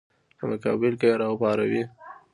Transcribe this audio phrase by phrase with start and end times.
[0.37, 1.83] په مقابل کې یې راپاروي.